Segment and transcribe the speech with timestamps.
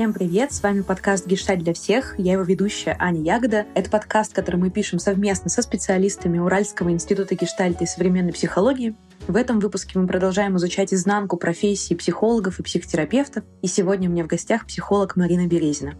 [0.00, 0.50] Всем привет!
[0.50, 2.18] С вами подкаст «Гештальт для всех».
[2.18, 3.66] Я его ведущая Аня Ягода.
[3.74, 8.96] Это подкаст, который мы пишем совместно со специалистами Уральского института гештальта и современной психологии.
[9.28, 13.44] В этом выпуске мы продолжаем изучать изнанку профессии психологов и психотерапевтов.
[13.60, 15.92] И сегодня у меня в гостях психолог Марина Березина.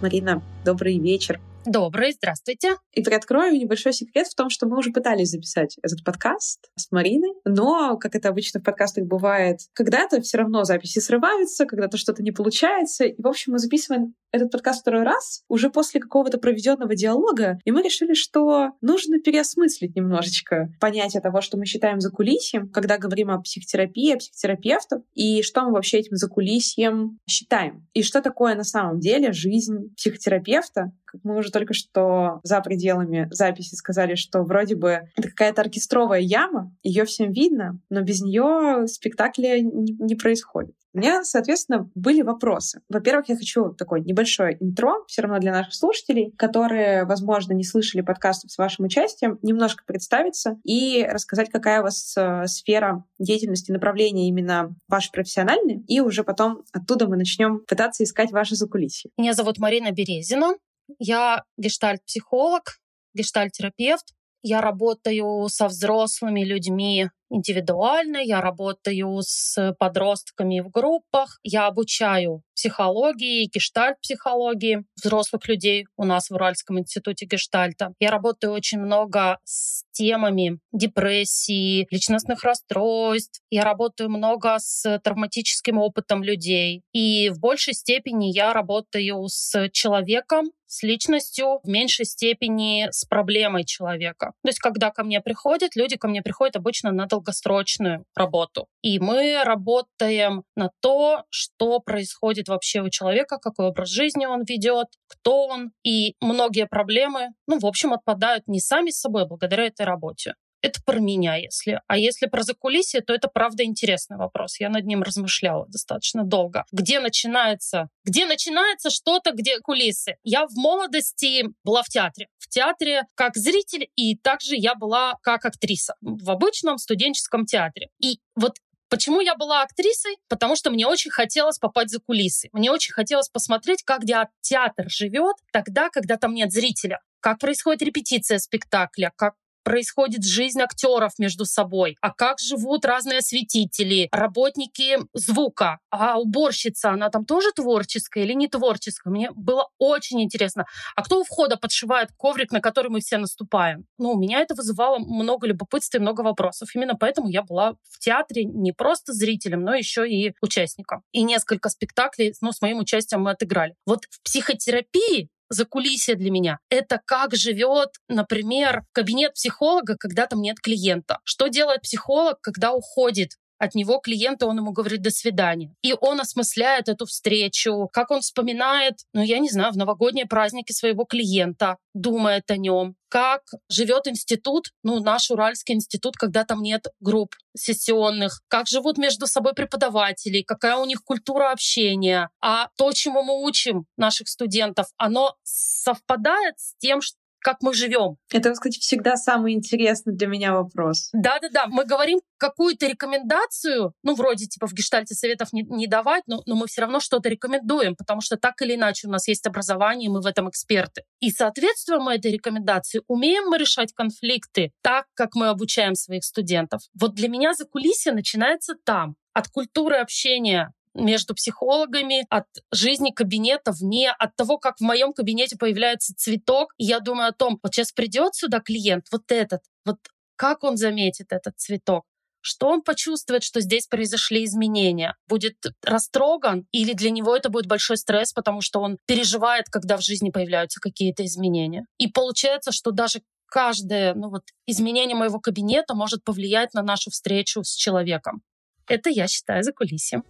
[0.00, 1.38] Марина, добрый вечер.
[1.66, 2.76] Добрый, здравствуйте.
[2.92, 7.32] И приоткрою небольшой секрет в том, что мы уже пытались записать этот подкаст с Мариной,
[7.44, 12.30] но, как это обычно в подкастах бывает, когда-то все равно записи срываются, когда-то что-то не
[12.30, 13.06] получается.
[13.06, 17.72] И, в общем, мы записываем этот подкаст второй раз уже после какого-то проведенного диалога, и
[17.72, 23.30] мы решили, что нужно переосмыслить немножечко понятие того, что мы считаем за кулисьем, когда говорим
[23.30, 27.88] о психотерапии, о психотерапевтах, и что мы вообще этим за кулисьем считаем.
[27.92, 30.92] И что такое на самом деле жизнь психотерапевта,
[31.22, 36.74] мы уже только что за пределами записи сказали, что вроде бы это какая-то оркестровая яма,
[36.82, 40.74] ее всем видно, но без нее спектакля не происходит.
[40.96, 42.80] У меня, соответственно, были вопросы.
[42.88, 48.00] Во-первых, я хочу такое небольшое интро, все равно для наших слушателей, которые, возможно, не слышали
[48.00, 54.28] подкастов с вашим участием, немножко представиться и рассказать, какая у вас э, сфера деятельности, направления
[54.28, 59.10] именно ваши профессиональные, и уже потом оттуда мы начнем пытаться искать ваши закулисья.
[59.18, 60.54] Меня зовут Марина Березина.
[60.98, 62.78] Я гештальт-психолог,
[63.14, 64.04] гештальт-терапевт.
[64.42, 73.50] Я работаю со взрослыми людьми индивидуально, я работаю с подростками в группах, я обучаю психологии,
[73.52, 77.92] гештальт-психологии взрослых людей у нас в Уральском институте гештальта.
[78.00, 83.40] Я работаю очень много с темами депрессии, личностных расстройств.
[83.50, 86.82] Я работаю много с травматическим опытом людей.
[86.92, 93.64] И в большей степени я работаю с человеком, с личностью, в меньшей степени с проблемой
[93.64, 94.32] человека.
[94.42, 98.66] То есть, когда ко мне приходят, люди ко мне приходят обычно на долгосрочную работу.
[98.82, 104.88] И мы работаем на то, что происходит вообще у человека, какой образ жизни он ведет,
[105.08, 105.72] кто он.
[105.82, 110.34] И многие проблемы, ну, в общем, отпадают не сами собой благодаря этой работе.
[110.66, 111.80] Это про меня, если.
[111.86, 114.58] А если про закулисье, то это правда интересный вопрос.
[114.58, 116.64] Я над ним размышляла достаточно долго.
[116.72, 120.16] Где начинается, где начинается что-то, где кулисы?
[120.24, 122.26] Я в молодости была в театре.
[122.38, 127.90] В театре как зритель, и также я была как актриса в обычном студенческом театре.
[128.00, 128.56] И вот
[128.88, 130.16] Почему я была актрисой?
[130.28, 132.48] Потому что мне очень хотелось попасть за кулисы.
[132.52, 134.02] Мне очень хотелось посмотреть, как
[134.42, 139.34] театр живет тогда, когда там нет зрителя как происходит репетиция спектакля, как
[139.66, 147.10] происходит жизнь актеров между собой, а как живут разные осветители, работники звука, а уборщица, она
[147.10, 149.10] там тоже творческая или не творческая?
[149.10, 150.66] Мне было очень интересно.
[150.94, 153.86] А кто у входа подшивает коврик, на который мы все наступаем?
[153.98, 156.68] Ну, у меня это вызывало много любопытства и много вопросов.
[156.76, 161.02] Именно поэтому я была в театре не просто зрителем, но еще и участником.
[161.10, 163.74] И несколько спектаклей ну, с моим участием мы отыграли.
[163.84, 166.58] Вот в психотерапии за кулисье для меня.
[166.70, 171.18] Это как живет, например, кабинет психолога, когда там нет клиента.
[171.24, 175.74] Что делает психолог, когда уходит от него клиента, он ему говорит «до свидания».
[175.82, 180.72] И он осмысляет эту встречу, как он вспоминает, ну, я не знаю, в новогодние праздники
[180.72, 186.86] своего клиента, думает о нем, как живет институт, ну, наш Уральский институт, когда там нет
[187.00, 192.28] групп сессионных, как живут между собой преподаватели, какая у них культура общения.
[192.42, 197.00] А то, чему мы учим наших студентов, оно совпадает с тем,
[197.40, 198.16] как мы живем.
[198.32, 201.10] Это, кстати, всегда самый интересный для меня вопрос.
[201.12, 206.42] Да-да-да, мы говорим какую-то рекомендацию, ну, вроде типа в гештальте советов не, не давать, но,
[206.46, 210.06] но мы все равно что-то рекомендуем, потому что так или иначе у нас есть образование,
[210.06, 211.02] и мы в этом эксперты.
[211.20, 216.82] И соответствуем мы этой рекомендации, умеем мы решать конфликты так, как мы обучаем своих студентов.
[216.98, 223.72] Вот для меня за кулисье начинается там, от культуры общения, между психологами, от жизни кабинета
[223.72, 226.72] вне, от того, как в моем кабинете появляется цветок.
[226.78, 229.98] И я думаю о том, вот сейчас придет сюда клиент, вот этот, вот
[230.36, 232.04] как он заметит этот цветок?
[232.40, 235.16] Что он почувствует, что здесь произошли изменения?
[235.26, 240.02] Будет растроган или для него это будет большой стресс, потому что он переживает, когда в
[240.02, 241.86] жизни появляются какие-то изменения?
[241.98, 247.64] И получается, что даже каждое ну вот, изменение моего кабинета может повлиять на нашу встречу
[247.64, 248.42] с человеком.
[248.86, 250.22] Это я считаю за кулисьем.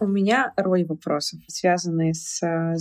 [0.00, 2.76] У меня рой вопросов, связанные с э,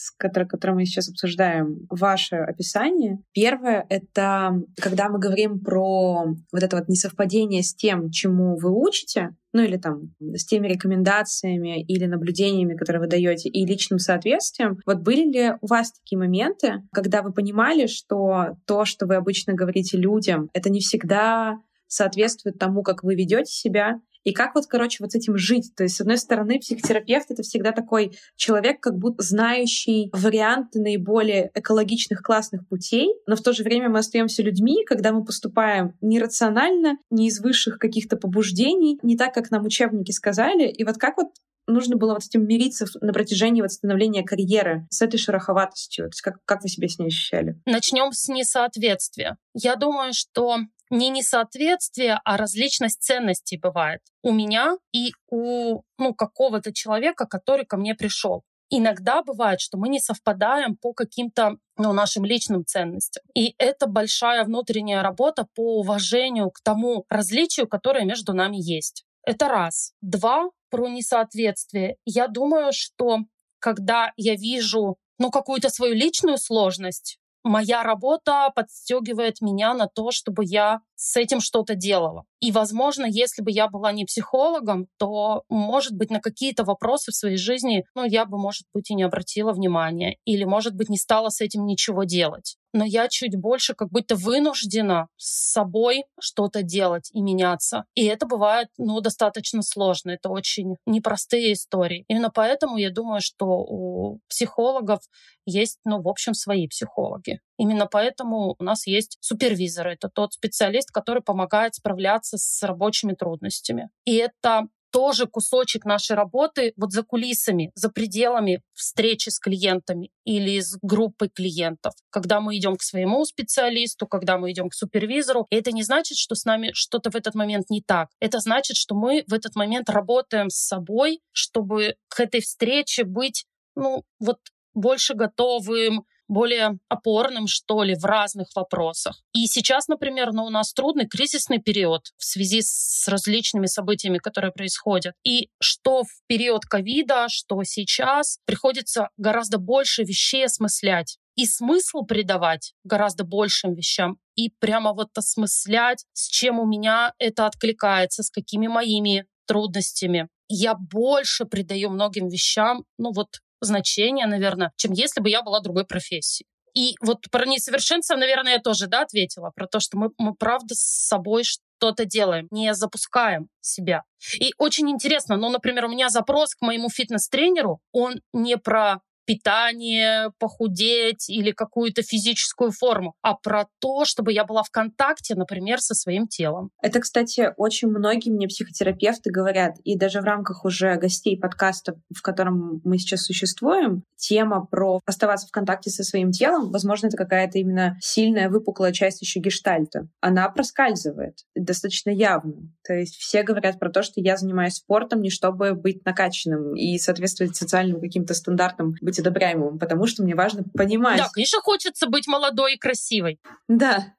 [0.00, 3.18] закулисьем, который, который мы сейчас обсуждаем, ваше описание.
[3.32, 9.30] Первое— это когда мы говорим про вот это вот несовпадение с тем, чему вы учите,
[9.52, 14.78] ну или там с теми рекомендациями или наблюдениями, которые вы даете, и личным соответствием.
[14.86, 19.54] Вот были ли у вас такие моменты, когда вы понимали, что то, что вы обычно
[19.54, 21.58] говорите людям, это не всегда
[21.88, 25.72] соответствует тому, как вы ведете себя, и как вот, короче, вот с этим жить?
[25.76, 31.50] То есть, с одной стороны, психотерапевт— это всегда такой человек, как будто знающий варианты наиболее
[31.54, 36.98] экологичных, классных путей, но в то же время мы остаемся людьми, когда мы поступаем нерационально,
[37.10, 40.68] не из высших каких-то побуждений, не так, как нам учебники сказали.
[40.68, 41.28] И вот как вот
[41.66, 46.04] нужно было вот с этим мириться на протяжении вот становления карьеры, с этой шероховатостью?
[46.06, 47.60] То есть как, как вы себя с ней ощущали?
[47.66, 49.36] Начнем с несоответствия.
[49.54, 50.58] Я думаю, что
[50.90, 57.76] не несоответствие, а различность ценностей бывает у меня и у ну, какого-то человека, который ко
[57.76, 58.42] мне пришел.
[58.68, 63.24] Иногда бывает, что мы не совпадаем по каким-то ну, нашим личным ценностям.
[63.34, 69.04] И это большая внутренняя работа по уважению к тому различию, которое между нами есть.
[69.24, 69.92] Это раз.
[70.00, 71.96] Два, про несоответствие.
[72.04, 73.18] Я думаю, что
[73.58, 80.44] когда я вижу ну, какую-то свою личную сложность, моя работа подстегивает меня на то, чтобы
[80.44, 82.24] я с этим что-то делала.
[82.40, 87.16] И, возможно, если бы я была не психологом, то, может быть, на какие-то вопросы в
[87.16, 90.98] своей жизни, ну, я бы, может быть, и не обратила внимания, или, может быть, не
[90.98, 92.56] стала с этим ничего делать.
[92.74, 97.84] Но я чуть больше как будто вынуждена с собой что-то делать и меняться.
[97.94, 100.10] И это бывает, ну, достаточно сложно.
[100.10, 102.04] Это очень непростые истории.
[102.08, 105.00] Именно поэтому я думаю, что у психологов
[105.46, 107.40] есть, ну, в общем, свои психологи.
[107.60, 109.92] Именно поэтому у нас есть супервизоры.
[109.92, 113.90] Это тот специалист, который помогает справляться с рабочими трудностями.
[114.06, 120.58] И это тоже кусочек нашей работы вот за кулисами, за пределами встречи с клиентами или
[120.58, 121.92] с группой клиентов.
[122.08, 126.16] Когда мы идем к своему специалисту, когда мы идем к супервизору, и это не значит,
[126.16, 128.08] что с нами что-то в этот момент не так.
[128.20, 133.44] Это значит, что мы в этот момент работаем с собой, чтобы к этой встрече быть,
[133.76, 134.38] ну, вот
[134.72, 139.20] больше готовым, более опорным, что ли, в разных вопросах.
[139.34, 144.52] И сейчас, например, ну, у нас трудный кризисный период в связи с различными событиями, которые
[144.52, 145.14] происходят.
[145.24, 152.74] И что в период ковида, что сейчас, приходится гораздо больше вещей осмыслять и смысл придавать
[152.84, 158.66] гораздо большим вещам, и прямо вот осмыслять, с чем у меня это откликается, с какими
[158.66, 160.28] моими трудностями.
[160.48, 165.84] Я больше придаю многим вещам, ну вот значение, наверное, чем если бы я была другой
[165.84, 166.46] профессии.
[166.74, 170.74] И вот про несовершенство, наверное, я тоже да, ответила, про то, что мы, мы правда
[170.74, 174.02] с собой что-то делаем, не запускаем себя.
[174.38, 180.32] И очень интересно, ну, например, у меня запрос к моему фитнес-тренеру, он не про питание,
[180.40, 185.94] похудеть или какую-то физическую форму, а про то, чтобы я была в контакте, например, со
[185.94, 186.70] своим телом.
[186.82, 192.22] Это, кстати, очень многие мне психотерапевты говорят, и даже в рамках уже гостей подкаста, в
[192.22, 197.58] котором мы сейчас существуем, тема про оставаться в контакте со своим телом, возможно, это какая-то
[197.58, 200.08] именно сильная выпуклая часть еще гештальта.
[200.20, 202.54] Она проскальзывает достаточно явно.
[202.84, 206.98] То есть все говорят про то, что я занимаюсь спортом не чтобы быть накачанным и
[206.98, 211.18] соответствовать социальным каким-то стандартам, быть одобряемым, потому что мне важно понимать.
[211.18, 213.38] Да, конечно, хочется быть молодой и красивой.
[213.68, 214.14] Да.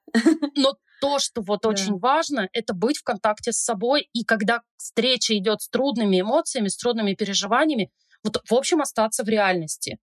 [0.56, 1.70] Но то, что вот да.
[1.70, 4.08] очень важно, это быть в контакте с собой.
[4.14, 7.92] И когда встреча идет с трудными эмоциями, с трудными переживаниями,
[8.24, 9.98] вот в общем остаться в реальности.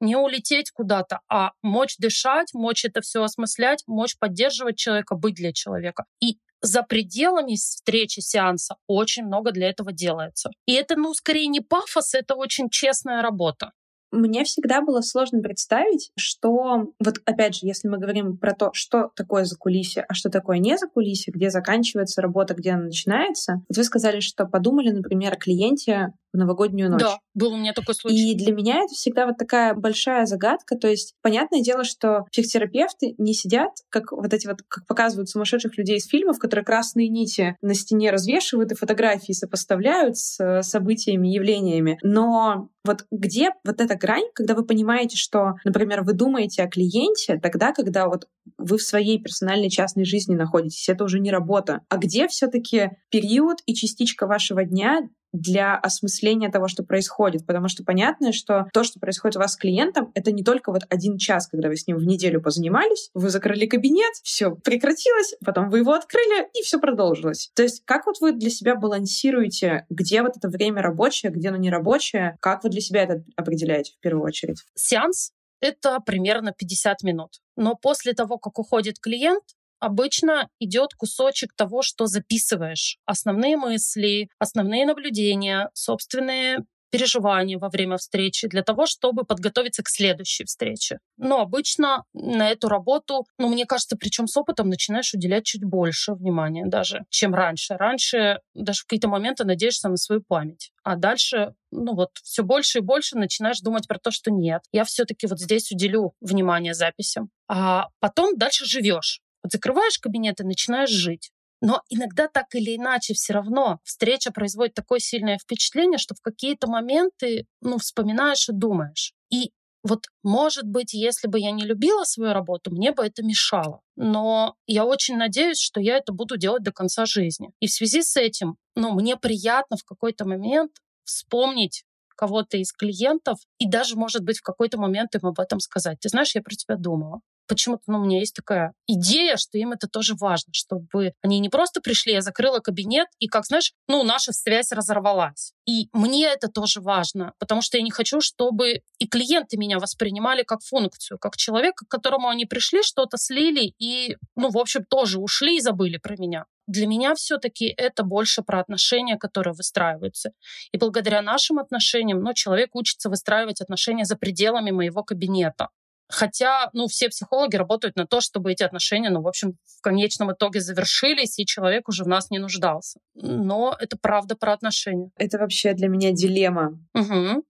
[0.00, 5.52] Не улететь куда-то, а мочь дышать, мочь это все осмыслять, мочь поддерживать человека, быть для
[5.52, 6.04] человека.
[6.20, 10.50] И за пределами встречи сеанса очень много для этого делается.
[10.66, 13.72] И это, ну, скорее не пафос, это очень честная работа.
[14.14, 19.10] Мне всегда было сложно представить, что вот опять же, если мы говорим про то, что
[19.16, 23.62] такое за кулисье, а что такое не за кулисье, где заканчивается работа, где она начинается.
[23.68, 27.00] Вот вы сказали, что подумали, например, о клиенте в новогоднюю ночь.
[27.00, 28.32] Да, был у меня такой случай.
[28.32, 30.76] И для меня это всегда вот такая большая загадка.
[30.76, 35.78] То есть, понятное дело, что психотерапевты не сидят, как вот эти вот, как показывают сумасшедших
[35.78, 41.98] людей из фильмов, которые красные нити на стене развешивают и фотографии сопоставляют с событиями, явлениями.
[42.02, 47.38] Но вот где вот эта грань, когда вы понимаете, что, например, вы думаете о клиенте
[47.40, 48.26] тогда, когда вот
[48.58, 51.80] вы в своей персональной частной жизни находитесь, это уже не работа.
[51.88, 57.44] А где все-таки период и частичка вашего дня для осмысления того, что происходит.
[57.44, 60.82] Потому что понятно, что то, что происходит у вас с клиентом, это не только вот
[60.88, 65.70] один час, когда вы с ним в неделю позанимались, вы закрыли кабинет, все прекратилось, потом
[65.70, 67.50] вы его открыли, и все продолжилось.
[67.56, 71.58] То есть как вот вы для себя балансируете, где вот это время рабочее, где оно
[71.58, 74.62] не рабочее, как вы для себя это определяете в первую очередь?
[74.76, 77.40] Сеанс— это примерно 50 минут.
[77.56, 79.44] Но после того, как уходит клиент,
[79.80, 82.98] обычно идет кусочек того, что записываешь.
[83.04, 90.44] Основные мысли, основные наблюдения, собственные переживания во время встречи для того, чтобы подготовиться к следующей
[90.44, 91.00] встрече.
[91.16, 96.14] Но обычно на эту работу, ну, мне кажется, причем с опытом начинаешь уделять чуть больше
[96.14, 97.74] внимания даже, чем раньше.
[97.74, 100.70] Раньше даже в какие-то моменты надеешься на свою память.
[100.84, 104.62] А дальше, ну вот, все больше и больше начинаешь думать про то, что нет.
[104.70, 107.28] Я все-таки вот здесь уделю внимание записям.
[107.48, 109.20] А потом дальше живешь.
[109.42, 111.32] Вот закрываешь кабинет и начинаешь жить.
[111.60, 116.68] Но иногда так или иначе все равно встреча производит такое сильное впечатление, что в какие-то
[116.68, 119.14] моменты ну, вспоминаешь и думаешь.
[119.30, 119.50] И
[119.82, 123.80] вот, может быть, если бы я не любила свою работу, мне бы это мешало.
[123.96, 127.50] Но я очень надеюсь, что я это буду делать до конца жизни.
[127.60, 130.72] И в связи с этим, ну, мне приятно в какой-то момент
[131.04, 131.84] вспомнить
[132.16, 135.98] кого-то из клиентов и даже, может быть, в какой-то момент им об этом сказать.
[136.00, 139.72] Ты знаешь, я про тебя думала почему-то ну, у меня есть такая идея, что им
[139.72, 144.02] это тоже важно, чтобы они не просто пришли, я закрыла кабинет, и, как знаешь, ну,
[144.02, 145.52] наша связь разорвалась.
[145.66, 150.42] И мне это тоже важно, потому что я не хочу, чтобы и клиенты меня воспринимали
[150.42, 155.18] как функцию, как человека, к которому они пришли, что-то слили и, ну, в общем, тоже
[155.18, 156.44] ушли и забыли про меня.
[156.66, 160.30] Для меня все-таки это больше про отношения, которые выстраиваются.
[160.72, 165.68] И благодаря нашим отношениям, ну, человек учится выстраивать отношения за пределами моего кабинета.
[166.08, 170.32] Хотя, ну, все психологи работают на то, чтобы эти отношения, ну, в общем, в конечном
[170.32, 173.00] итоге завершились, и человек уже в нас не нуждался.
[173.14, 175.10] Но это правда про отношения.
[175.16, 176.78] Это вообще для меня дилемма.
[176.94, 177.44] Угу.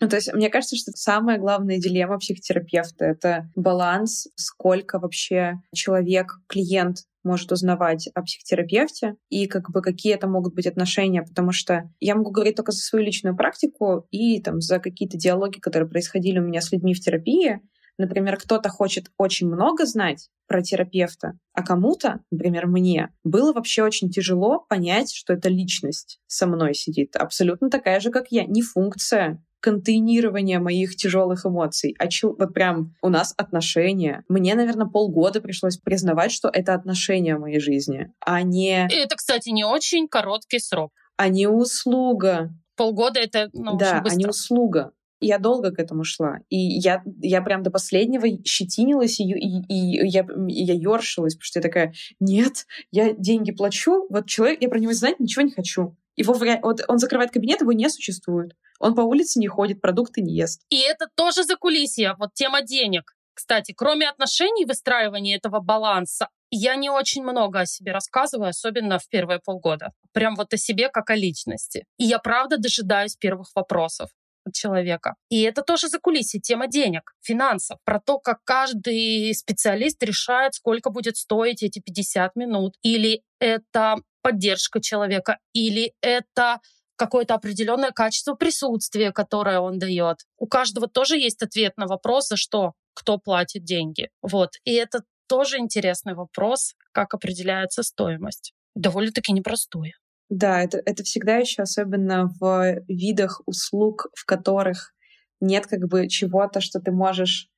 [0.00, 6.38] Ну, то есть, мне кажется, что самая главная дилемма психотерапевта— это баланс, сколько вообще человек,
[6.48, 11.90] клиент может узнавать о психотерапевте и как бы какие это могут быть отношения, потому что
[12.00, 16.38] я могу говорить только за свою личную практику и там за какие-то диалоги, которые происходили
[16.38, 17.60] у меня с людьми в терапии,
[18.00, 24.08] Например, кто-то хочет очень много знать про терапевта, а кому-то, например, мне, было вообще очень
[24.08, 29.44] тяжело понять, что эта личность со мной сидит, абсолютно такая же, как я, не функция
[29.60, 34.24] контейнирования моих тяжелых эмоций, а чу, вот прям у нас отношения.
[34.28, 38.88] Мне, наверное, полгода пришлось признавать, что это отношения в моей жизни, а не...
[38.90, 40.92] Это, кстати, не очень короткий срок.
[41.18, 42.48] А не услуга.
[42.76, 44.92] Полгода это, ну, Да, а не услуга.
[45.20, 46.38] Я долго к этому шла.
[46.48, 51.58] И я, я прям до последнего щетинилась, и, и, и я, я ёршилась, потому что
[51.58, 55.96] я такая, нет, я деньги плачу, вот человек, я про него знать ничего не хочу.
[56.16, 58.52] Его, вот он закрывает кабинет, его не существует.
[58.78, 60.62] Он по улице не ходит, продукты не ест.
[60.70, 63.14] И это тоже за кулисье, вот тема денег.
[63.34, 69.08] Кстати, кроме отношений, выстраивания этого баланса, я не очень много о себе рассказываю, особенно в
[69.08, 69.92] первые полгода.
[70.12, 71.84] Прям вот о себе как о личности.
[71.96, 74.10] И я правда дожидаюсь первых вопросов
[74.52, 75.14] человека.
[75.28, 80.90] И это тоже за кулисье, тема денег, финансов, про то, как каждый специалист решает, сколько
[80.90, 82.74] будет стоить эти 50 минут.
[82.82, 86.60] Или это поддержка человека, или это
[86.96, 90.18] какое-то определенное качество присутствия, которое он дает.
[90.36, 94.10] У каждого тоже есть ответ на вопрос, за что, кто платит деньги.
[94.20, 94.50] Вот.
[94.64, 98.52] И это тоже интересный вопрос, как определяется стоимость.
[98.74, 99.94] Довольно-таки непростое.
[100.30, 104.94] Да, это, это всегда еще особенно в видах услуг, в которых
[105.40, 107.48] нет как бы чего-то, что ты можешь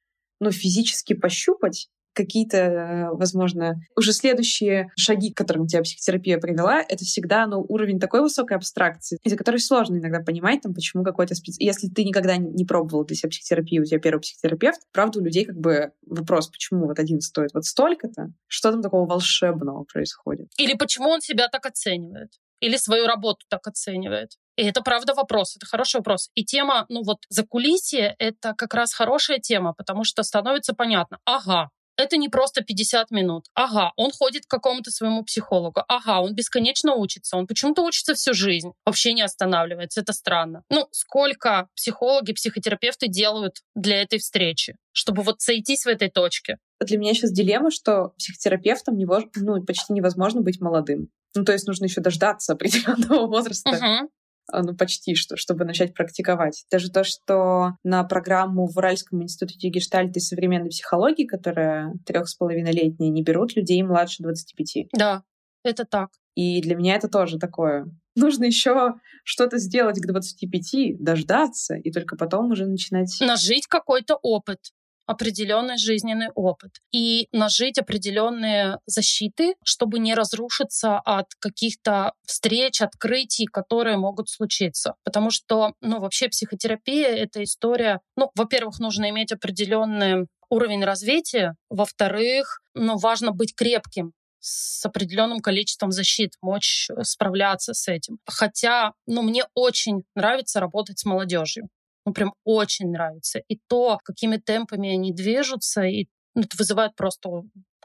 [0.40, 7.04] ну, физически пощупать, какие-то, э, возможно, уже следующие шаги, к которым тебя психотерапия привела, это
[7.04, 11.62] всегда ну, уровень такой высокой абстракции, из-за которой сложно иногда понимать, там, почему какой-то специ...
[11.62, 15.44] Если ты никогда не пробовал для себя психотерапию, у тебя первый психотерапевт, правда, у людей
[15.44, 20.48] как бы вопрос, почему вот один стоит вот столько-то, что там такого волшебного происходит?
[20.58, 22.30] Или почему он себя так оценивает?
[22.62, 24.30] Или свою работу так оценивает?
[24.56, 26.30] И это правда вопрос, это хороший вопрос.
[26.34, 31.18] И тема, ну вот, за кулисье— это как раз хорошая тема, потому что становится понятно,
[31.24, 33.46] ага, это не просто 50 минут.
[33.54, 35.82] Ага, он ходит к какому-то своему психологу.
[35.88, 37.36] Ага, он бесконечно учится.
[37.36, 38.72] Он почему-то учится всю жизнь.
[38.86, 40.00] Вообще не останавливается.
[40.00, 40.62] Это странно.
[40.70, 46.56] Ну, сколько психологи, психотерапевты делают для этой встречи, чтобы вот сойтись в этой точке?
[46.80, 51.10] Для меня сейчас дилемма, что психотерапевтом него, ну, почти невозможно быть молодым.
[51.34, 54.08] Ну, то есть нужно еще дождаться определенного возраста.
[54.50, 56.64] А, ну, почти что, чтобы начать практиковать.
[56.70, 62.34] Даже то, что на программу в Уральском институте гештальта и современной психологии, которая трех с
[62.34, 64.88] половиной летняя, не берут людей младше 25.
[64.92, 65.22] Да,
[65.62, 66.10] это так.
[66.34, 67.86] И для меня это тоже такое.
[68.16, 73.16] Нужно еще что-то сделать к 25, дождаться, и только потом уже начинать...
[73.20, 74.58] Нажить какой-то опыт
[75.06, 83.96] определенный жизненный опыт и нажить определенные защиты, чтобы не разрушиться от каких-то встреч, открытий, которые
[83.96, 84.94] могут случиться.
[85.04, 92.60] Потому что, ну, вообще психотерапия— это история, ну, во-первых, нужно иметь определенный уровень развития, во-вторых,
[92.74, 98.18] ну, важно быть крепким, с определенным количеством защит, мочь справляться с этим.
[98.26, 101.68] Хотя, ну, мне очень нравится работать с молодежью
[102.04, 103.40] ну, прям очень нравится.
[103.48, 107.28] И то, какими темпами они движутся, и ну, это вызывает просто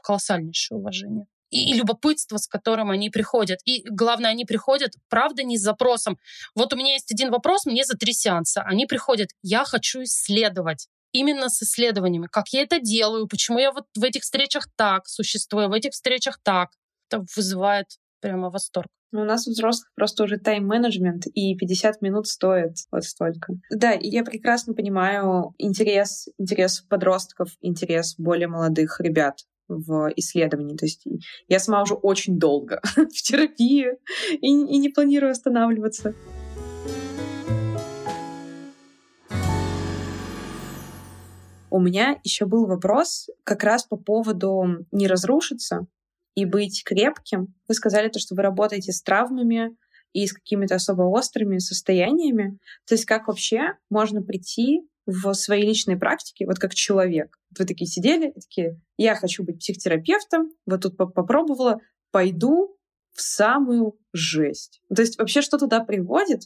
[0.02, 1.26] колоссальнейшее уважение.
[1.50, 3.60] И, и любопытство, с которым они приходят.
[3.64, 6.18] И главное, они приходят, правда, не с запросом.
[6.54, 8.62] Вот у меня есть один вопрос, мне за три сеанса.
[8.62, 13.84] Они приходят, я хочу исследовать именно с исследованиями, как я это делаю, почему я вот
[13.96, 16.70] в этих встречах так существую, в этих встречах так.
[17.10, 17.86] Это вызывает
[18.20, 18.88] прямо восторг.
[19.10, 23.54] Ну, у нас у взрослых просто уже тайм-менеджмент, и 50 минут стоит вот столько.
[23.70, 30.76] Да, и я прекрасно понимаю интерес, интерес подростков, интерес более молодых ребят в исследовании.
[30.76, 31.04] То есть
[31.48, 33.92] я сама уже очень долго в терапии
[34.32, 36.14] и, и не планирую останавливаться.
[41.70, 45.86] У меня еще был вопрос как раз по поводу не разрушиться,
[46.34, 47.54] и быть крепким.
[47.66, 49.76] Вы сказали то, что вы работаете с травмами
[50.12, 52.58] и с какими-то особо острыми состояниями.
[52.86, 57.38] То есть как вообще можно прийти в своей личной практике, вот как человек.
[57.58, 61.80] Вы такие сидели, такие, я хочу быть психотерапевтом, вот тут попробовала,
[62.10, 62.76] пойду
[63.14, 64.82] в самую жесть.
[64.94, 66.42] То есть вообще что туда приводит,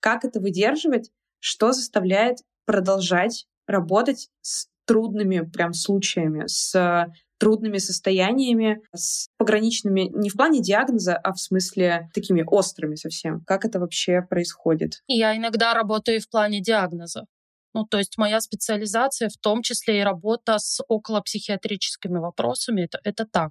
[0.00, 1.10] как это выдерживать,
[1.40, 10.34] что заставляет продолжать работать с трудными прям случаями, с трудными состояниями, с пограничными не в
[10.34, 13.42] плане диагноза, а в смысле такими острыми совсем.
[13.46, 15.02] Как это вообще происходит?
[15.06, 17.26] Я иногда работаю в плане диагноза.
[17.74, 23.26] Ну, то есть моя специализация, в том числе и работа с околопсихиатрическими вопросами, это, это
[23.26, 23.50] так.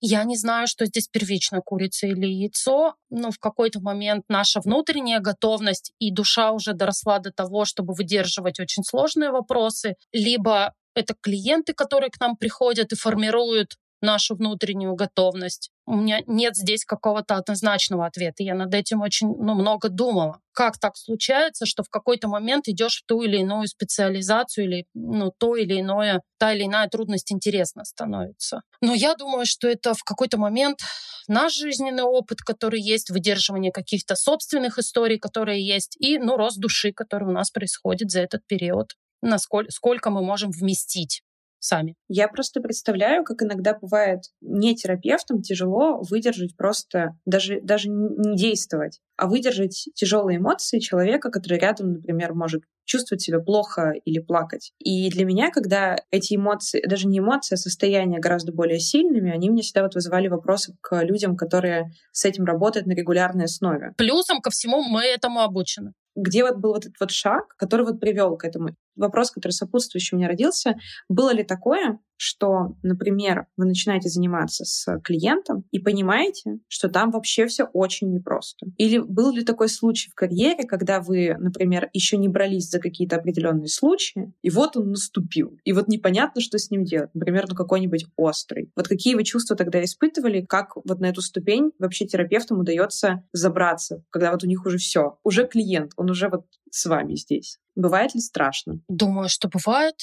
[0.00, 5.18] Я не знаю, что здесь первично, курица или яйцо, но в какой-то момент наша внутренняя
[5.18, 11.72] готовность и душа уже доросла до того, чтобы выдерживать очень сложные вопросы, либо это клиенты,
[11.72, 15.70] которые к нам приходят и формируют нашу внутреннюю готовность.
[15.86, 18.42] У меня нет здесь какого-то однозначного ответа.
[18.42, 20.40] Я над этим очень ну, много думала.
[20.52, 25.32] Как так случается, что в какой-то момент идешь в ту или иную специализацию или ну,
[25.36, 28.62] то или иное, та или иная трудность интересна становится.
[28.80, 30.80] Но я думаю, что это в какой-то момент
[31.26, 36.92] наш жизненный опыт, который есть, выдерживание каких-то собственных историй, которые есть, и ну, рост души,
[36.92, 41.22] который у нас происходит за этот период насколько сколько мы можем вместить
[41.60, 41.94] сами.
[42.08, 49.00] Я просто представляю, как иногда бывает не терапевтам тяжело выдержать просто, даже, даже не действовать,
[49.16, 54.72] а выдержать тяжелые эмоции человека, который рядом, например, может чувствовать себя плохо или плакать.
[54.78, 59.50] И для меня, когда эти эмоции, даже не эмоции, а состояния гораздо более сильными, они
[59.50, 63.92] мне всегда вот вызывали вопросы к людям, которые с этим работают на регулярной основе.
[63.98, 68.00] Плюсом ко всему мы этому обучены где вот был вот этот вот шаг, который вот
[68.00, 68.70] привел к этому.
[68.98, 70.76] Вопрос, который сопутствующий меня родился,
[71.08, 77.46] было ли такое, что, например, вы начинаете заниматься с клиентом и понимаете, что там вообще
[77.46, 78.66] все очень непросто?
[78.76, 83.16] Или был ли такой случай в карьере, когда вы, например, еще не брались за какие-то
[83.16, 87.54] определенные случаи, и вот он наступил, и вот непонятно, что с ним делать, например, ну
[87.54, 88.72] какой-нибудь острый.
[88.74, 94.02] Вот какие вы чувства тогда испытывали, как вот на эту ступень вообще терапевтам удается забраться,
[94.10, 97.58] когда вот у них уже все, уже клиент, он уже вот с вами здесь.
[97.78, 98.80] Бывает ли страшно?
[98.88, 99.94] Думаю, что бывает.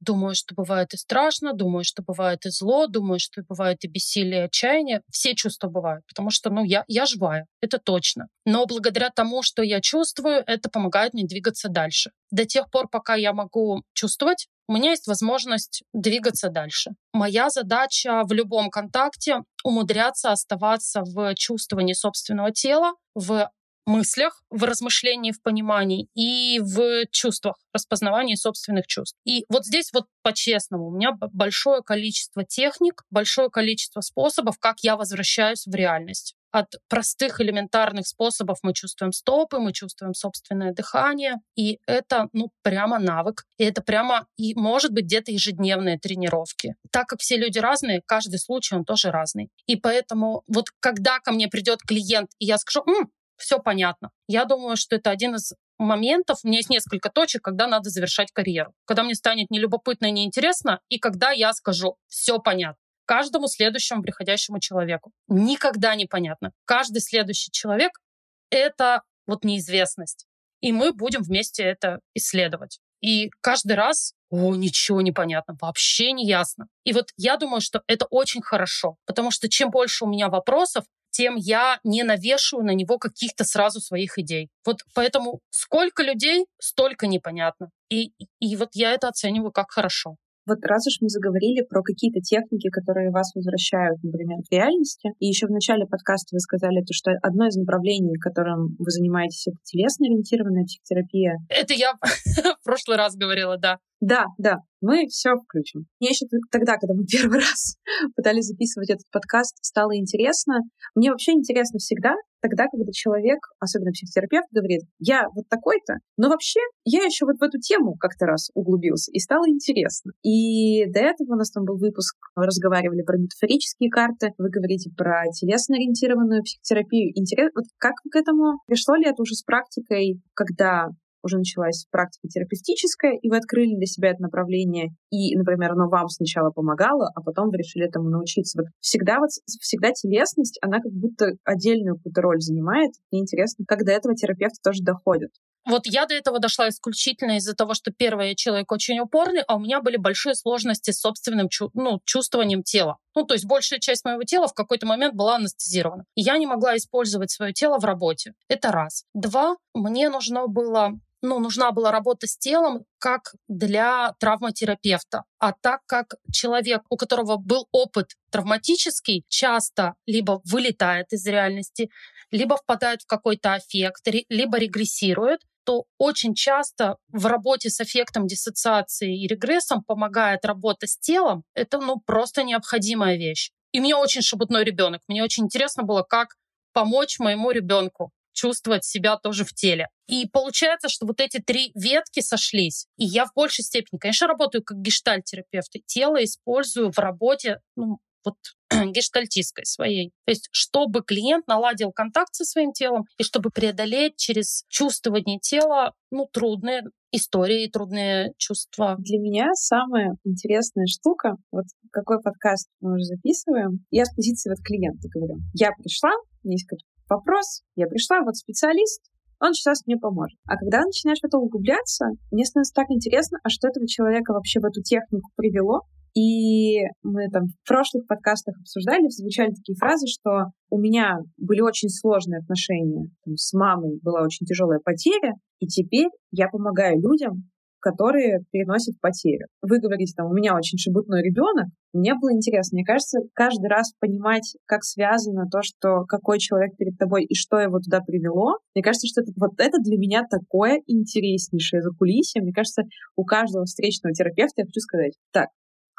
[0.00, 4.42] Думаю, что бывает и страшно, думаю, что бывает и зло, думаю, что бывает и бессилие,
[4.42, 5.00] и отчаяние.
[5.10, 8.28] Все чувства бывают, потому что, ну, я, я живая, это точно.
[8.44, 12.12] Но благодаря тому, что я чувствую, это помогает мне двигаться дальше.
[12.30, 16.90] До тех пор, пока я могу чувствовать, у меня есть возможность двигаться дальше.
[17.12, 23.50] Моя задача в любом контакте умудряться оставаться в чувствовании собственного тела, в
[23.88, 29.18] мыслях, в размышлении, в понимании и в чувствах, распознавании собственных чувств.
[29.24, 34.96] И вот здесь вот по-честному, у меня большое количество техник, большое количество способов, как я
[34.96, 36.34] возвращаюсь в реальность.
[36.50, 42.98] От простых элементарных способов мы чувствуем стопы, мы чувствуем собственное дыхание, и это, ну, прямо
[42.98, 46.74] навык, и это прямо, и может быть где-то ежедневные тренировки.
[46.90, 49.50] Так как все люди разные, каждый случай, он тоже разный.
[49.66, 54.10] И поэтому вот когда ко мне придет клиент, и я скажу, М, все понятно.
[54.26, 58.32] Я думаю, что это один из моментов, у меня есть несколько точек, когда надо завершать
[58.32, 58.74] карьеру.
[58.84, 64.60] Когда мне станет нелюбопытно и неинтересно, и когда я скажу, все понятно каждому следующему приходящему
[64.60, 65.12] человеку.
[65.28, 66.52] Никогда не понятно.
[66.66, 67.92] Каждый следующий человек—
[68.50, 70.26] это вот неизвестность.
[70.60, 72.80] И мы будем вместе это исследовать.
[73.00, 76.66] И каждый раз, о, ничего не понятно, вообще не ясно.
[76.84, 80.84] И вот я думаю, что это очень хорошо, потому что чем больше у меня вопросов,
[81.10, 84.48] тем я не навешиваю на него каких-то сразу своих идей.
[84.64, 87.70] Вот поэтому сколько людей, столько непонятно.
[87.90, 90.16] И, и вот я это оцениваю как хорошо.
[90.48, 95.26] Вот раз уж мы заговорили про какие-то техники, которые вас возвращают, например, к реальности, и
[95.26, 99.58] еще в начале подкаста вы сказали, то, что одно из направлений, которым вы занимаетесь, это
[99.64, 101.36] телесно-ориентированная психотерапия.
[101.50, 101.92] Это я
[102.60, 103.76] в прошлый раз говорила, да.
[104.00, 105.86] Да, да, мы все включим.
[106.00, 107.76] Мне еще тогда, когда мы первый раз
[108.16, 110.60] пытались записывать этот подкаст, стало интересно.
[110.94, 116.60] Мне вообще интересно всегда, тогда, когда человек, особенно психотерапевт, говорит, я вот такой-то, но вообще
[116.84, 120.12] я еще вот в эту тему как-то раз углубился, и стало интересно.
[120.22, 124.90] И до этого у нас там был выпуск, мы разговаривали про метафорические карты, вы говорите
[124.96, 127.12] про телесно-ориентированную психотерапию.
[127.14, 128.60] Интересно, вот как к этому?
[128.66, 130.88] Пришло ли это уже с практикой, когда
[131.28, 136.08] уже началась практика терапевтическая, и вы открыли для себя это направление, и, например, оно вам
[136.08, 138.58] сначала помогало, а потом вы решили этому научиться.
[138.58, 142.92] Вот всегда вот всегда телесность, она как будто отдельную какую-то роль занимает.
[143.12, 145.30] Мне интересно, как до этого терапевты тоже доходят.
[145.68, 149.58] Вот я до этого дошла исключительно из-за того, что первый человек очень упорный, а у
[149.58, 152.96] меня были большие сложности с собственным ну, чувствованием тела.
[153.14, 156.04] Ну, то есть большая часть моего тела в какой-то момент была анестезирована.
[156.14, 158.32] И я не могла использовать свое тело в работе.
[158.48, 159.04] Это раз.
[159.12, 165.24] Два, мне нужно было ну, нужна была работа с телом как для травматерапевта.
[165.38, 171.90] А так как человек, у которого был опыт травматический, часто либо вылетает из реальности,
[172.30, 179.22] либо впадает в какой-то аффект, либо регрессирует, то очень часто в работе с эффектом диссоциации
[179.22, 181.44] и регрессом помогает работа с телом.
[181.54, 183.50] Это ну, просто необходимая вещь.
[183.72, 185.02] И мне очень шебутной ребенок.
[185.08, 186.36] Мне очень интересно было, как
[186.72, 189.88] помочь моему ребенку чувствовать себя тоже в теле.
[190.06, 192.86] И получается, что вот эти три ветки сошлись.
[192.96, 195.74] И я в большей степени, конечно, работаю как гештальтерапевт.
[195.74, 198.36] И тело использую в работе ну, вот
[198.92, 200.12] гештальтистской своей.
[200.24, 205.94] То есть, чтобы клиент наладил контакт со своим телом и чтобы преодолеть через чувствование тела
[206.12, 208.94] ну, трудные истории, трудные чувства.
[209.00, 214.62] Для меня самая интересная штука, вот какой подкаст мы уже записываем, я с позиции вот
[214.62, 215.38] клиента говорю.
[215.54, 216.10] Я пришла,
[216.44, 216.68] есть
[217.08, 219.02] вопрос, я пришла, вот специалист,
[219.40, 220.38] он сейчас мне поможет.
[220.46, 224.60] А когда начинаешь в это углубляться, мне становится так интересно, а что этого человека вообще
[224.60, 225.82] в эту технику привело,
[226.14, 231.88] и мы там в прошлых подкастах обсуждали, звучали такие фразы, что у меня были очень
[231.88, 237.48] сложные отношения там, с мамой, была очень тяжелая потеря, и теперь я помогаю людям
[237.80, 239.46] которые переносят потерю.
[239.62, 241.66] Вы говорите, там, у меня очень шебутной ребенок.
[241.92, 242.76] Мне было интересно.
[242.76, 247.58] Мне кажется, каждый раз понимать, как связано то, что какой человек перед тобой и что
[247.58, 248.58] его туда привело.
[248.74, 252.42] Мне кажется, что это, вот это для меня такое интереснейшее закулисье.
[252.42, 252.82] Мне кажется,
[253.16, 255.48] у каждого встречного терапевта я хочу сказать, так,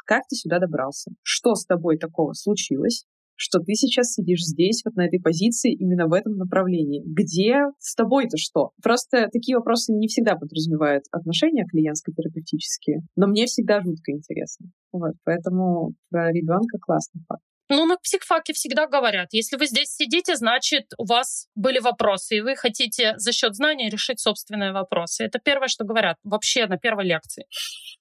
[0.06, 1.12] как ты сюда добрался?
[1.22, 3.04] Что с тобой такого случилось?
[3.40, 7.02] Что ты сейчас сидишь здесь, вот на этой позиции, именно в этом направлении.
[7.06, 8.70] Где с тобой-то что?
[8.82, 14.66] Просто такие вопросы не всегда подразумевают отношения клиентско-терапевтические, но мне всегда жутко интересно.
[14.92, 17.42] Вот, поэтому про ребенка классный факт.
[17.70, 22.40] Ну, на психфаке всегда говорят, если вы здесь сидите, значит, у вас были вопросы, и
[22.40, 25.24] вы хотите за счет знаний решить собственные вопросы.
[25.24, 27.44] Это первое, что говорят вообще на первой лекции.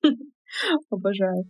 [0.90, 1.46] Обожаю.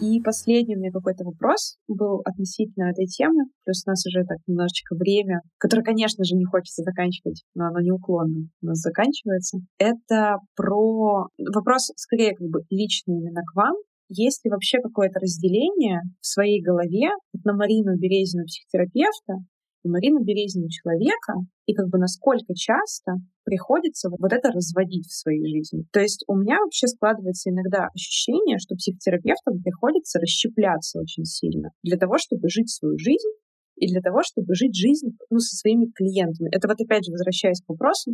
[0.00, 3.44] И последний у меня какой-то вопрос был относительно этой темы.
[3.64, 7.80] Плюс у нас уже так немножечко время, которое, конечно же, не хочется заканчивать, но оно
[7.80, 9.58] неуклонно у нас заканчивается.
[9.78, 13.74] Это про вопрос скорее как бы личный именно к вам.
[14.08, 17.10] Есть ли вообще какое-то разделение в своей голове
[17.44, 19.44] на Марину Березину, психотерапевта,
[19.82, 21.34] и Марину Березину человека,
[21.66, 23.12] и как бы насколько часто
[23.44, 25.84] приходится вот это разводить в своей жизни.
[25.92, 31.96] То есть у меня вообще складывается иногда ощущение, что психотерапевтам приходится расщепляться очень сильно для
[31.96, 33.30] того, чтобы жить свою жизнь
[33.76, 36.50] и для того, чтобы жить жизнь ну, со своими клиентами.
[36.52, 38.12] Это вот опять же, возвращаясь к вопросу,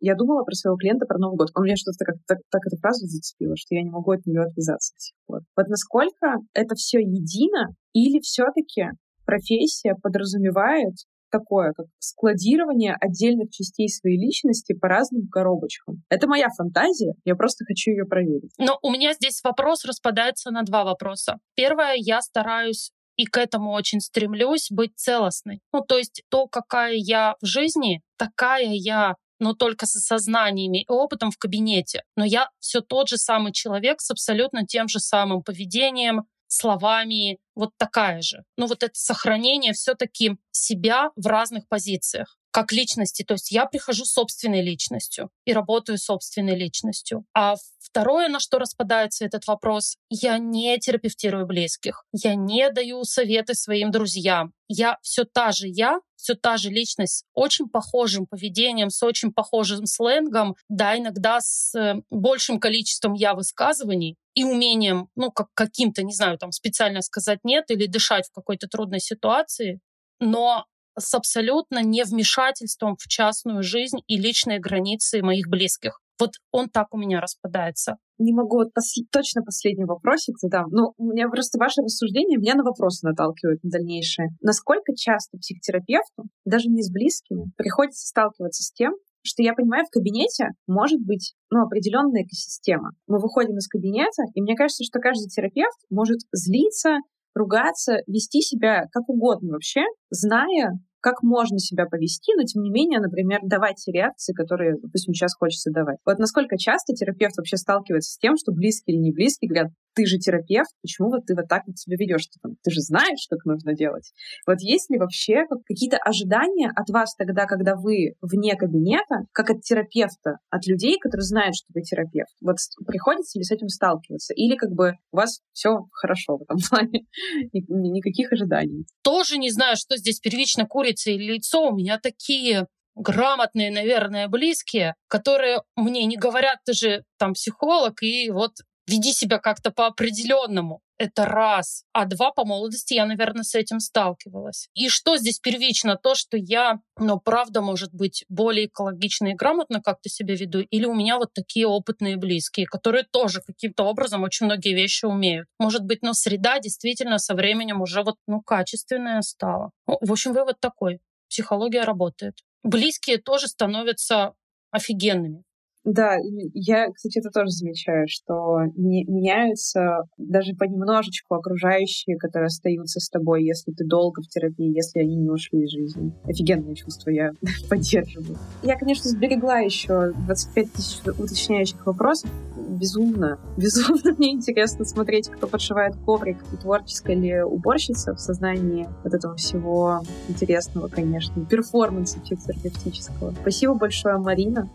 [0.00, 1.48] я думала про своего клиента про Новый год.
[1.54, 4.40] Он меня что-то так, так, так эту фразу зацепила, что я не могу от нее
[4.42, 5.40] отвязаться до сих пор.
[5.56, 8.88] Вот насколько это все едино, или все-таки
[9.30, 10.94] профессия подразумевает
[11.30, 16.02] такое, как складирование отдельных частей своей личности по разным коробочкам.
[16.08, 18.52] Это моя фантазия, я просто хочу ее проверить.
[18.58, 21.38] Но у меня здесь вопрос распадается на два вопроса.
[21.54, 25.60] Первое, я стараюсь и к этому очень стремлюсь быть целостной.
[25.72, 30.88] Ну, то есть то, какая я в жизни, такая я но только с сознаниями и
[30.88, 32.02] опытом в кабинете.
[32.14, 37.70] Но я все тот же самый человек с абсолютно тем же самым поведением, словами, вот
[37.76, 38.44] такая же.
[38.56, 43.22] Ну вот это сохранение все-таки себя в разных позициях как личности.
[43.22, 47.24] То есть я прихожу собственной личностью и работаю собственной личностью.
[47.34, 52.04] А второе, на что распадается этот вопрос, я не терапевтирую близких.
[52.12, 54.52] Я не даю советы своим друзьям.
[54.68, 59.32] Я все та же я, все та же личность с очень похожим поведением, с очень
[59.32, 66.02] похожим сленгом, да, иногда с э, большим количеством я высказываний и умением, ну, как каким-то,
[66.02, 69.80] не знаю, там специально сказать нет или дышать в какой-то трудной ситуации,
[70.20, 70.66] но
[70.98, 76.00] с абсолютно невмешательством в частную жизнь и личные границы моих близких.
[76.20, 77.96] Вот он так у меня распадается.
[78.18, 80.66] Не могу, вот пос- точно последний вопросик задам.
[80.70, 84.28] Ну, у меня просто ваше рассуждение меня на вопросы наталкивает на дальнейшее.
[84.42, 89.90] Насколько часто психотерапевту, даже не с близкими, приходится сталкиваться с тем, что я понимаю, в
[89.90, 92.90] кабинете может быть ну, определенная экосистема.
[93.06, 96.98] Мы выходим из кабинета, и мне кажется, что каждый терапевт может злиться,
[97.34, 103.00] ругаться, вести себя как угодно вообще, зная, как можно себя повести, но тем не менее,
[103.00, 105.98] например, давать реакции, которые, допустим, сейчас хочется давать.
[106.04, 110.06] Вот насколько часто терапевт вообще сталкивается с тем, что близкие или не близкие говорят, ты
[110.06, 112.26] же терапевт, почему вот ты вот так вот себя ведешь?
[112.26, 114.12] Ты, там, ты же знаешь, как нужно делать.
[114.46, 119.60] Вот есть ли вообще какие-то ожидания от вас тогда, когда вы вне кабинета, как от
[119.60, 122.32] терапевта, от людей, которые знают, что вы терапевт?
[122.40, 124.32] Вот приходится ли с этим сталкиваться?
[124.32, 127.04] Или как бы у вас все хорошо в этом плане?
[127.52, 128.86] Никаких ожиданий?
[129.02, 131.68] Тоже не знаю, что здесь первично курица или яйцо.
[131.68, 138.30] У меня такие грамотные, наверное, близкие, которые мне не говорят, ты же там психолог, и
[138.30, 138.52] вот
[138.86, 140.80] веди себя как-то по определенному.
[140.98, 141.84] Это раз.
[141.94, 144.68] А два, по молодости я, наверное, с этим сталкивалась.
[144.74, 145.96] И что здесь первично?
[145.96, 150.84] То, что я, ну, правда, может быть, более экологично и грамотно как-то себя веду, или
[150.84, 155.48] у меня вот такие опытные близкие, которые тоже каким-то образом очень многие вещи умеют.
[155.58, 159.70] Может быть, но среда действительно со временем уже вот, ну, качественная стала.
[159.86, 161.00] Ну, в общем, вывод такой.
[161.30, 162.34] Психология работает.
[162.62, 164.34] Близкие тоже становятся
[164.70, 165.44] офигенными.
[165.84, 166.16] Да,
[166.52, 173.72] я, кстати, это тоже замечаю, что меняются даже понемножечку окружающие, которые остаются с тобой, если
[173.72, 176.12] ты долго в терапии, если они не ушли из жизни.
[176.24, 177.30] Офигенное чувство, я
[177.70, 178.36] поддерживаю.
[178.62, 182.30] Я, конечно, сберегла еще 25 тысяч уточняющих вопросов.
[182.68, 189.14] Безумно, безумно мне интересно смотреть, кто подшивает коврик, и творческая ли уборщица в сознании вот
[189.14, 193.34] этого всего интересного, конечно, перформанса психотерапевтического.
[193.40, 194.68] Спасибо большое, Марина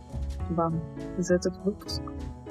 [0.49, 0.81] вам
[1.17, 2.01] за этот выпуск.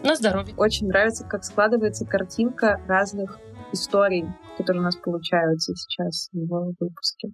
[0.02, 0.54] На здоровье.
[0.56, 3.38] Очень нравится, как складывается картинка разных
[3.72, 4.26] историй,
[4.58, 7.30] которые у нас получаются сейчас в выпуске.